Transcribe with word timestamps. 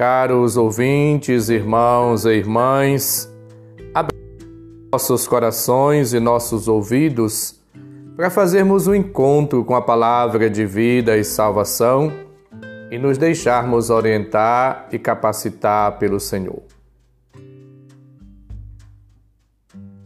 Caros 0.00 0.56
ouvintes, 0.56 1.50
irmãos 1.50 2.24
e 2.24 2.30
irmãs, 2.30 3.30
abrimos 3.92 4.88
nossos 4.90 5.28
corações 5.28 6.14
e 6.14 6.18
nossos 6.18 6.68
ouvidos 6.68 7.60
para 8.16 8.30
fazermos 8.30 8.86
um 8.86 8.94
encontro 8.94 9.62
com 9.62 9.74
a 9.74 9.82
palavra 9.82 10.48
de 10.48 10.64
vida 10.64 11.18
e 11.18 11.22
salvação 11.22 12.10
e 12.90 12.98
nos 12.98 13.18
deixarmos 13.18 13.90
orientar 13.90 14.88
e 14.90 14.98
capacitar 14.98 15.98
pelo 15.98 16.18
Senhor. 16.18 16.62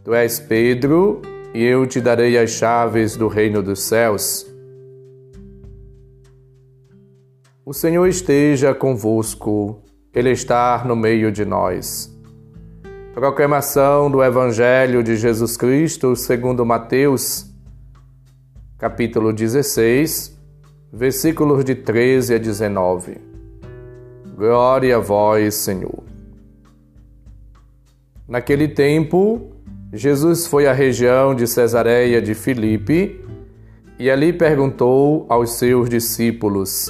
Tu 0.03 0.13
és 0.13 0.41
Pedro, 0.41 1.21
e 1.53 1.63
eu 1.63 1.87
te 1.87 2.01
darei 2.01 2.37
as 2.37 2.49
chaves 2.49 3.15
do 3.15 3.29
reino 3.29 3.63
dos 3.63 3.83
céus. 3.83 4.45
O 7.65 7.71
Senhor 7.73 8.05
esteja 8.07 8.75
convosco, 8.75 9.81
Ele 10.15 10.31
está 10.31 10.81
no 10.85 10.95
meio 10.95 11.29
de 11.29 11.43
nós. 11.43 12.09
Proclamação 13.13 14.09
do 14.09 14.23
Evangelho 14.23 15.03
de 15.03 15.17
Jesus 15.17 15.57
Cristo 15.57 16.15
segundo 16.15 16.65
Mateus, 16.65 17.53
capítulo 18.77 19.33
16, 19.33 20.39
versículos 20.91 21.65
de 21.65 21.75
13 21.75 22.35
a 22.35 22.37
19. 22.37 23.17
Glória 24.37 24.95
a 24.95 24.99
vós, 24.99 25.53
Senhor. 25.55 26.01
Naquele 28.25 28.69
tempo, 28.69 29.51
Jesus 29.91 30.47
foi 30.47 30.65
à 30.65 30.71
região 30.71 31.35
de 31.35 31.45
Cesareia 31.45 32.21
de 32.21 32.33
Filipe 32.33 33.21
e 33.99 34.09
ali 34.09 34.31
perguntou 34.31 35.25
aos 35.27 35.57
seus 35.57 35.89
discípulos: 35.89 36.89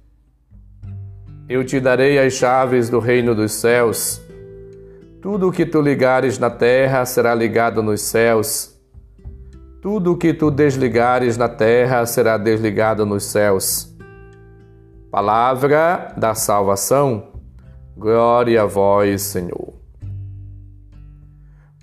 Eu 1.53 1.65
te 1.65 1.81
darei 1.81 2.17
as 2.17 2.31
chaves 2.31 2.89
do 2.89 2.97
reino 2.97 3.35
dos 3.35 3.51
céus. 3.51 4.21
Tudo 5.21 5.49
o 5.49 5.51
que 5.51 5.65
tu 5.65 5.81
ligares 5.81 6.39
na 6.39 6.49
terra 6.49 7.05
será 7.05 7.35
ligado 7.35 7.83
nos 7.83 7.99
céus. 7.99 8.73
Tudo 9.81 10.13
o 10.13 10.17
que 10.17 10.33
tu 10.33 10.49
desligares 10.49 11.35
na 11.35 11.49
terra 11.49 12.05
será 12.05 12.37
desligado 12.37 13.05
nos 13.05 13.25
céus. 13.25 13.93
Palavra 15.11 16.13
da 16.15 16.33
salvação. 16.33 17.33
Glória 17.97 18.61
a 18.61 18.65
vós, 18.65 19.21
Senhor. 19.21 19.73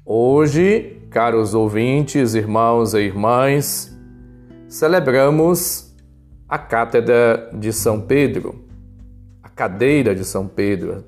Hoje, 0.02 1.02
caros 1.10 1.52
ouvintes, 1.52 2.34
irmãos 2.34 2.94
e 2.94 3.00
irmãs, 3.00 3.94
celebramos 4.66 5.94
a 6.48 6.56
Cátedra 6.56 7.50
de 7.52 7.70
São 7.70 8.00
Pedro 8.00 8.66
cadeira 9.58 10.14
de 10.14 10.24
São 10.24 10.46
Pedro, 10.46 11.02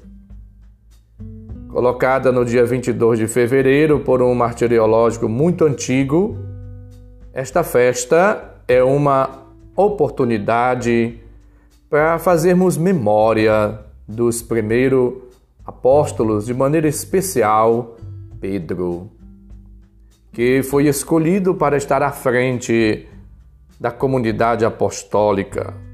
colocada 1.68 2.32
no 2.32 2.44
dia 2.44 2.66
22 2.66 3.20
de 3.20 3.28
fevereiro 3.28 4.00
por 4.00 4.20
um 4.20 4.34
martiriológico 4.34 5.28
muito 5.28 5.64
antigo. 5.64 6.36
Esta 7.32 7.62
festa 7.62 8.56
é 8.66 8.82
uma 8.82 9.46
oportunidade 9.76 11.20
para 11.88 12.18
fazermos 12.18 12.76
memória 12.76 13.78
dos 14.08 14.42
primeiros 14.42 15.14
apóstolos, 15.64 16.46
de 16.46 16.52
maneira 16.52 16.88
especial 16.88 17.96
Pedro, 18.40 19.08
que 20.32 20.60
foi 20.64 20.88
escolhido 20.88 21.54
para 21.54 21.76
estar 21.76 22.02
à 22.02 22.10
frente 22.10 23.06
da 23.78 23.92
comunidade 23.92 24.64
apostólica 24.64 25.88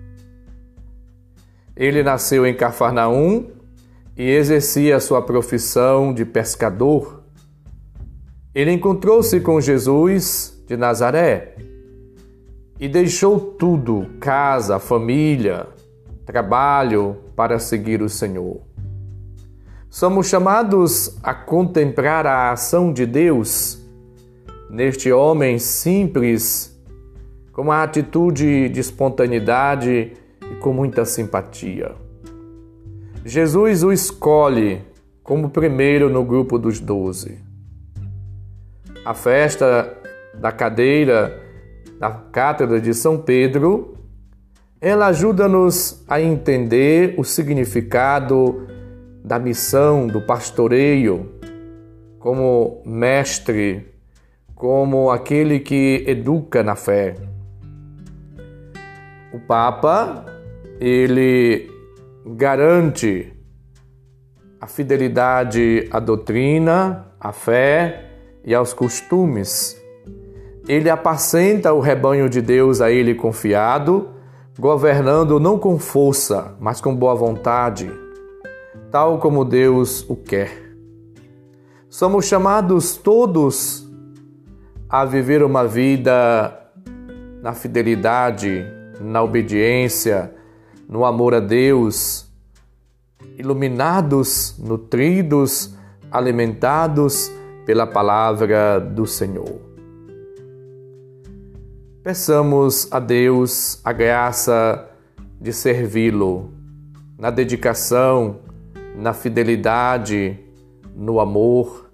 ele 1.77 2.03
nasceu 2.03 2.47
em 2.47 2.55
Cafarnaum 2.55 3.51
e 4.17 4.23
exercia 4.23 4.99
sua 4.99 5.21
profissão 5.21 6.15
de 6.15 6.25
pescador. 6.25 7.23
Ele 8.55 8.73
encontrou-se 8.73 9.39
com 9.41 9.61
Jesus 9.61 10.65
de 10.67 10.75
Nazaré 10.75 11.55
e 12.81 12.89
deixou 12.89 13.39
tudo 13.39 14.07
casa, 14.19 14.79
família, 14.79 15.67
trabalho 16.25 17.19
para 17.37 17.59
seguir 17.59 18.01
o 18.01 18.09
Senhor. 18.09 18.63
Somos 19.91 20.29
chamados 20.29 21.19
a 21.23 21.35
contemplar 21.35 22.27
a 22.27 22.53
ação 22.53 22.93
de 22.93 23.05
Deus 23.05 23.79
neste 24.71 25.13
homem 25.13 25.59
simples, 25.59 26.75
com 27.53 27.63
uma 27.63 27.83
atitude 27.83 28.69
de 28.69 28.81
espontaneidade 28.81 30.13
e 30.51 30.55
com 30.57 30.73
muita 30.73 31.05
simpatia. 31.05 31.93
Jesus 33.25 33.83
o 33.83 33.93
escolhe 33.93 34.83
como 35.23 35.51
primeiro 35.51 36.09
no 36.09 36.25
grupo 36.25 36.59
dos 36.59 36.79
doze. 36.79 37.39
A 39.05 39.15
festa 39.15 39.93
da 40.35 40.53
cadeira 40.53 41.43
da 41.99 42.11
Cátedra 42.11 42.81
de 42.81 42.93
São 42.95 43.19
Pedro, 43.19 43.97
ela 44.81 45.07
ajuda-nos 45.07 46.05
a 46.07 46.21
entender 46.21 47.15
o 47.19 47.25
significado 47.25 48.67
da 49.25 49.39
missão 49.39 50.07
do 50.07 50.21
pastoreio 50.21 51.33
como 52.19 52.83
mestre, 52.85 53.93
como 54.55 55.11
aquele 55.11 55.59
que 55.59 56.05
educa 56.07 56.63
na 56.63 56.77
fé. 56.77 57.15
O 59.33 59.41
Papa 59.41 60.36
ele 60.81 61.71
garante 62.25 63.33
a 64.61 64.67
fidelidade 64.67 65.89
à 65.91 66.01
doutrina, 66.01 67.13
à 67.21 67.33
fé 67.33 68.11
e 68.45 68.55
aos 68.55 68.73
costumes. 68.73 69.81
Ele 70.69 70.91
apacenta 70.91 71.73
o 71.73 71.81
rebanho 71.81 72.29
de 72.29 72.43
Deus 72.43 72.81
a 72.81 72.91
ele 72.91 73.15
confiado, 73.15 74.09
governando 74.59 75.39
não 75.39 75.59
com 75.59 75.79
força, 75.79 76.57
mas 76.59 76.81
com 76.81 76.95
boa 76.95 77.15
vontade, 77.15 77.91
tal 78.91 79.19
como 79.19 79.45
Deus 79.45 80.05
o 80.09 80.17
quer. 80.17 80.51
Somos 81.89 82.27
chamados 82.27 82.97
todos 82.97 83.87
a 84.89 85.05
viver 85.05 85.43
uma 85.43 85.67
vida 85.67 86.53
na 87.43 87.53
fidelidade, 87.53 88.65
na 89.01 89.23
obediência, 89.23 90.36
no 90.89 91.05
amor 91.05 91.35
a 91.35 91.41
Deus, 91.41 92.27
iluminados, 93.37 94.57
nutridos, 94.59 95.75
alimentados 96.11 97.31
pela 97.65 97.87
palavra 97.87 98.79
do 98.79 99.07
Senhor. 99.07 99.61
Peçamos 102.03 102.87
a 102.93 103.01
Deus 103.01 103.81
a 103.85 103.93
graça 103.93 104.89
de 105.41 105.53
servi-lo 105.53 106.53
na 107.19 107.31
dedicação, 107.31 108.39
na 108.95 109.13
fidelidade, 109.13 110.39
no 110.95 111.19
amor. 111.19 111.91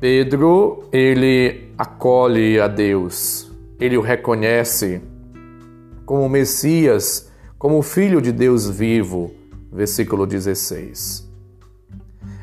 Pedro, 0.00 0.88
ele 0.90 1.70
acolhe 1.76 2.58
a 2.58 2.66
Deus 2.66 3.51
ele 3.82 3.98
o 3.98 4.00
reconhece 4.00 5.02
como 6.06 6.28
Messias, 6.28 7.28
como 7.58 7.82
Filho 7.82 8.22
de 8.22 8.30
Deus 8.30 8.70
vivo, 8.70 9.34
versículo 9.72 10.24
16. 10.24 11.28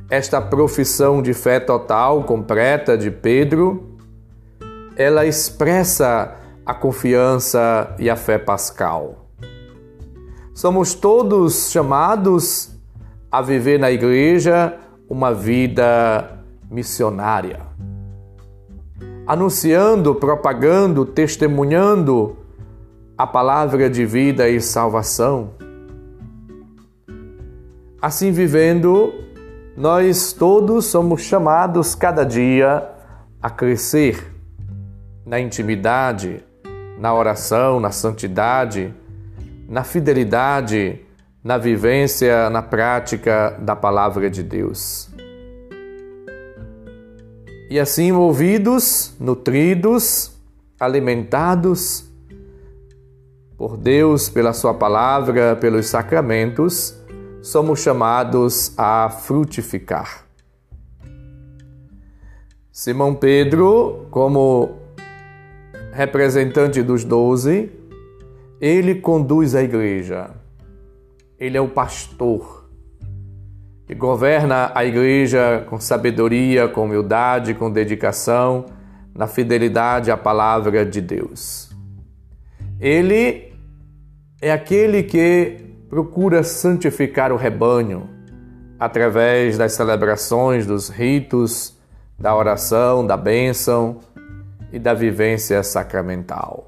Esta 0.09 0.41
profissão 0.41 1.21
de 1.21 1.33
fé 1.33 1.61
total, 1.61 2.25
completa 2.25 2.97
de 2.97 3.09
Pedro, 3.09 3.97
ela 4.97 5.25
expressa 5.25 6.35
a 6.65 6.73
confiança 6.73 7.95
e 7.97 8.09
a 8.09 8.17
fé 8.17 8.37
pascal. 8.37 9.29
Somos 10.53 10.93
todos 10.93 11.71
chamados 11.71 12.75
a 13.31 13.41
viver 13.41 13.79
na 13.79 13.89
igreja 13.89 14.77
uma 15.07 15.33
vida 15.33 16.43
missionária, 16.69 17.61
anunciando, 19.29 20.15
propagando, 20.15 21.05
testemunhando 21.05 22.35
a 23.15 23.27
palavra 23.27 23.87
de 23.87 24.03
vida 24.03 24.49
e 24.49 24.59
salvação. 24.59 25.51
Assim 28.01 28.31
vivendo, 28.31 29.13
nós 29.77 30.33
todos 30.33 30.85
somos 30.85 31.21
chamados 31.21 31.93
cada 31.93 32.23
dia 32.23 32.89
a 33.39 33.51
crescer 33.51 34.33
na 35.23 35.39
intimidade, 35.39 36.43
na 36.99 37.13
oração, 37.13 37.79
na 37.79 37.91
santidade, 37.91 38.91
na 39.67 39.83
fidelidade, 39.83 41.05
na 41.43 41.59
vivência, 41.59 42.49
na 42.49 42.63
prática 42.63 43.55
da 43.59 43.75
palavra 43.75 44.27
de 44.27 44.41
Deus. 44.41 45.07
E 47.69 47.79
assim, 47.79 48.11
movidos, 48.11 49.13
nutridos, 49.19 50.31
alimentados 50.79 52.03
por 53.55 53.77
Deus, 53.77 54.27
pela 54.27 54.53
Sua 54.53 54.73
palavra, 54.73 55.55
pelos 55.55 55.85
sacramentos, 55.85 56.97
somos 57.43 57.81
chamados 57.81 58.73
a 58.75 59.11
frutificar. 59.11 60.25
Simão 62.71 63.13
Pedro, 63.13 64.07
como 64.09 64.79
representante 65.91 66.81
dos 66.81 67.03
doze, 67.03 67.71
ele 68.59 68.95
conduz 68.95 69.53
a 69.53 69.61
igreja. 69.61 70.31
Ele 71.37 71.55
é 71.55 71.61
o 71.61 71.69
pastor 71.69 72.58
que 73.89 73.95
governa 73.95 74.71
a 74.75 74.85
igreja 74.85 75.65
com 75.67 75.79
sabedoria, 75.79 76.67
com 76.67 76.83
humildade, 76.83 77.55
com 77.55 77.71
dedicação, 77.71 78.67
na 79.15 79.25
fidelidade 79.25 80.11
à 80.11 80.15
palavra 80.15 80.85
de 80.85 81.01
Deus. 81.01 81.75
Ele 82.79 83.51
é 84.39 84.51
aquele 84.51 85.01
que 85.01 85.57
procura 85.89 86.43
santificar 86.43 87.31
o 87.31 87.35
rebanho 87.35 88.07
através 88.79 89.57
das 89.57 89.73
celebrações, 89.73 90.67
dos 90.67 90.87
ritos, 90.89 91.75
da 92.15 92.35
oração, 92.35 93.03
da 93.03 93.17
bênção 93.17 94.01
e 94.71 94.77
da 94.77 94.93
vivência 94.93 95.63
sacramental. 95.63 96.67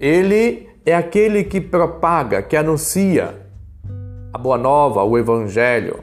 Ele 0.00 0.68
é 0.84 0.92
aquele 0.92 1.44
que 1.44 1.60
propaga, 1.60 2.42
que 2.42 2.56
anuncia 2.56 3.43
a 4.34 4.38
boa 4.38 4.58
nova, 4.58 5.04
o 5.04 5.16
evangelho. 5.16 6.02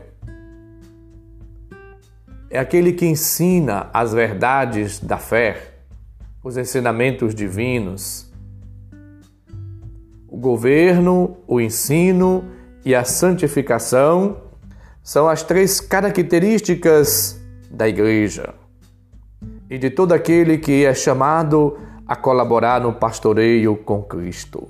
É 2.50 2.58
aquele 2.58 2.94
que 2.94 3.06
ensina 3.06 3.90
as 3.94 4.14
verdades 4.14 5.00
da 5.00 5.18
fé, 5.18 5.74
os 6.42 6.56
ensinamentos 6.56 7.36
divinos 7.36 8.32
o 10.30 10.38
governo, 10.38 11.36
o 11.46 11.60
ensino 11.60 12.46
e 12.86 12.96
a 12.96 13.04
santificação 13.04 14.38
são 15.04 15.28
as 15.28 15.44
três 15.44 15.82
características 15.82 17.38
da 17.70 17.90
Igreja 17.90 18.54
e 19.70 19.78
de 19.78 19.90
todo 19.90 20.14
aquele 20.14 20.58
que 20.58 20.86
é 20.86 20.94
chamado 20.94 21.78
a 22.08 22.16
colaborar 22.16 22.80
no 22.80 22.94
pastoreio 22.94 23.76
com 23.76 24.02
Cristo. 24.02 24.70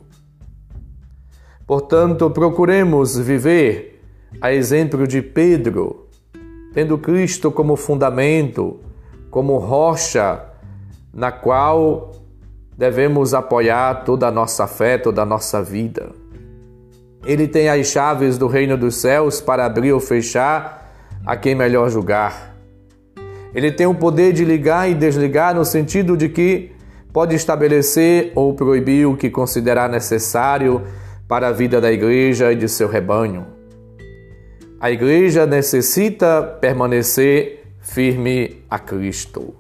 Portanto, 1.65 2.29
procuremos 2.29 3.17
viver 3.17 4.01
a 4.39 4.53
exemplo 4.53 5.07
de 5.07 5.21
Pedro, 5.21 6.07
tendo 6.73 6.97
Cristo 6.97 7.51
como 7.51 7.75
fundamento, 7.75 8.79
como 9.29 9.57
rocha 9.57 10.45
na 11.13 11.31
qual 11.31 12.11
devemos 12.77 13.33
apoiar 13.33 14.03
toda 14.03 14.27
a 14.27 14.31
nossa 14.31 14.65
fé, 14.67 14.97
toda 14.97 15.21
a 15.21 15.25
nossa 15.25 15.61
vida. 15.61 16.11
Ele 17.25 17.47
tem 17.47 17.69
as 17.69 17.87
chaves 17.87 18.37
do 18.37 18.47
reino 18.47 18.77
dos 18.77 18.95
céus 18.95 19.39
para 19.39 19.65
abrir 19.65 19.93
ou 19.93 19.99
fechar 19.99 20.91
a 21.25 21.35
quem 21.35 21.53
melhor 21.53 21.89
julgar. 21.89 22.55
Ele 23.53 23.71
tem 23.71 23.85
o 23.85 23.93
poder 23.93 24.33
de 24.33 24.43
ligar 24.43 24.89
e 24.89 24.95
desligar 24.95 25.53
no 25.53 25.63
sentido 25.63 26.17
de 26.17 26.29
que 26.29 26.71
pode 27.13 27.35
estabelecer 27.35 28.31
ou 28.33 28.53
proibir 28.53 29.05
o 29.05 29.17
que 29.17 29.29
considerar 29.29 29.89
necessário 29.89 30.81
para 31.31 31.47
a 31.47 31.51
vida 31.53 31.79
da 31.79 31.89
igreja 31.89 32.51
e 32.51 32.57
de 32.57 32.67
seu 32.67 32.89
rebanho. 32.89 33.47
A 34.81 34.91
igreja 34.91 35.45
necessita 35.45 36.43
permanecer 36.59 37.73
firme 37.79 38.61
a 38.69 38.77
Cristo. 38.77 39.55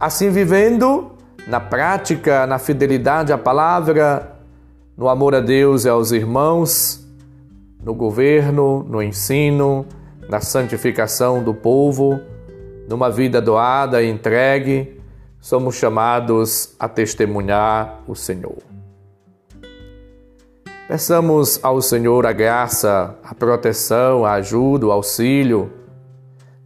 Assim 0.00 0.30
vivendo, 0.30 1.10
na 1.46 1.60
prática, 1.60 2.46
na 2.46 2.58
fidelidade 2.58 3.34
à 3.34 3.36
palavra, 3.36 4.34
no 4.96 5.10
amor 5.10 5.34
a 5.34 5.40
Deus 5.40 5.84
e 5.84 5.90
aos 5.90 6.10
irmãos, 6.10 7.06
no 7.84 7.92
governo, 7.92 8.82
no 8.84 9.02
ensino, 9.02 9.84
na 10.26 10.40
santificação 10.40 11.42
do 11.42 11.52
povo, 11.52 12.18
numa 12.88 13.10
vida 13.10 13.42
doada 13.42 14.02
e 14.02 14.08
entregue, 14.08 14.98
somos 15.38 15.74
chamados 15.74 16.74
a 16.78 16.88
testemunhar 16.88 18.00
o 18.08 18.14
Senhor. 18.14 18.69
Peçamos 20.90 21.60
ao 21.62 21.80
Senhor 21.80 22.26
a 22.26 22.32
graça, 22.32 23.16
a 23.22 23.32
proteção, 23.32 24.24
a 24.24 24.32
ajuda, 24.32 24.88
o 24.88 24.90
auxílio, 24.90 25.70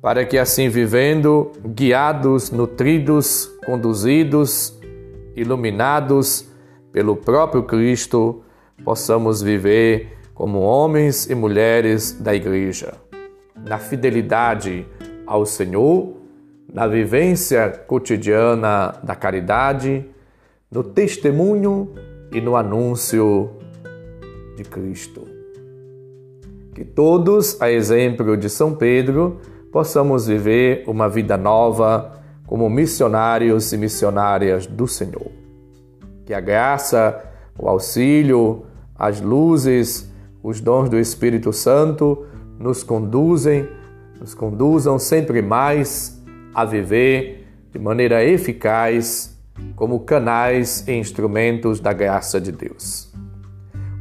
para 0.01 0.25
que 0.25 0.39
assim 0.39 0.71
vivendo, 0.71 1.53
guiados, 1.63 2.51
nutridos, 2.51 3.51
conduzidos, 3.67 4.81
iluminados 5.37 6.49
pelo 6.91 7.17
próprio 7.17 7.65
Cristo, 7.65 8.43
possamos 8.83 9.43
viver 9.43 10.17
como 10.33 10.61
homens 10.61 11.29
e 11.29 11.35
mulheres 11.35 12.13
da 12.13 12.35
Igreja, 12.35 12.95
na 13.55 13.77
fidelidade 13.77 14.87
ao 15.27 15.45
Senhor, 15.45 16.15
na 16.73 16.87
vivência 16.87 17.69
cotidiana 17.69 18.95
da 19.03 19.15
caridade, 19.15 20.03
no 20.71 20.83
testemunho 20.83 21.93
e 22.33 22.41
no 22.41 22.57
anúncio 22.57 23.59
de 24.57 24.65
Cristo. 24.65 25.27
Que 26.75 26.85
todos, 26.85 27.61
a 27.61 27.71
exemplo 27.71 28.37
de 28.37 28.49
São 28.49 28.75
Pedro, 28.75 29.41
possamos 29.71 30.27
viver 30.27 30.85
uma 30.87 31.09
vida 31.09 31.37
nova 31.37 32.21
como 32.47 32.69
missionários 32.69 33.73
e 33.73 33.77
missionárias 33.77 34.67
do 34.67 34.87
Senhor. 34.87 35.31
Que 36.25 36.35
a 36.35 36.41
graça, 36.41 37.23
o 37.59 37.69
auxílio, 37.69 38.65
as 38.95 39.21
luzes, 39.21 40.11
os 40.43 40.61
dons 40.61 40.89
do 40.89 40.99
Espírito 40.99 41.53
Santo 41.53 42.27
nos 42.59 42.83
conduzem, 42.83 43.69
nos 44.21 44.35
conduzam 44.35 44.99
sempre 44.99 45.43
mais 45.43 46.23
a 46.55 46.65
viver 46.65 47.47
de 47.73 47.79
maneira 47.79 48.25
eficaz 48.25 49.37
como 49.75 50.01
canais 50.01 50.87
e 50.87 50.93
instrumentos 50.93 51.81
da 51.81 51.93
graça 51.93 52.41
de 52.41 52.53
Deus. 52.53 53.13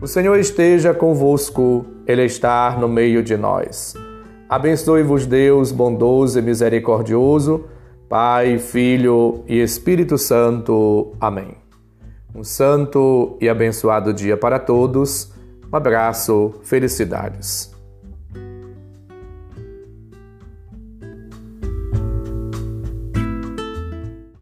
O 0.04 0.08
Senhor 0.08 0.38
esteja 0.38 0.94
convosco, 0.94 1.86
Ele 2.06 2.26
está 2.26 2.76
no 2.78 2.90
meio 2.90 3.24
de 3.24 3.38
nós. 3.38 3.94
Abençoe-vos 4.50 5.26
Deus 5.26 5.72
bondoso 5.72 6.38
e 6.38 6.42
misericordioso, 6.42 7.64
Pai, 8.10 8.60
Filho 8.60 9.46
e 9.48 9.62
Espírito 9.62 10.18
Santo. 10.18 11.16
Amém. 11.22 11.56
Um 12.36 12.44
santo 12.44 13.38
e 13.40 13.48
abençoado 13.48 14.14
dia 14.14 14.36
para 14.36 14.60
todos. 14.60 15.32
Um 15.72 15.78
abraço, 15.78 16.54
felicidades. 16.64 17.73